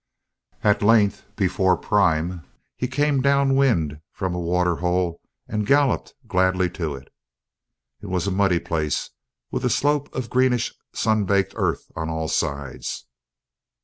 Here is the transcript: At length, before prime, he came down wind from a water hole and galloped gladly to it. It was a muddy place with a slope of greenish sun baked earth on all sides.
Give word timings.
At 0.63 0.81
length, 0.81 1.27
before 1.35 1.77
prime, 1.77 2.41
he 2.75 2.87
came 2.87 3.21
down 3.21 3.55
wind 3.55 4.01
from 4.13 4.33
a 4.33 4.39
water 4.39 4.77
hole 4.77 5.21
and 5.47 5.63
galloped 5.63 6.15
gladly 6.25 6.71
to 6.71 6.95
it. 6.95 7.13
It 8.01 8.07
was 8.07 8.25
a 8.25 8.31
muddy 8.31 8.57
place 8.59 9.11
with 9.51 9.63
a 9.63 9.69
slope 9.69 10.11
of 10.15 10.27
greenish 10.31 10.73
sun 10.91 11.25
baked 11.25 11.53
earth 11.55 11.83
on 11.95 12.09
all 12.09 12.27
sides. 12.29 13.05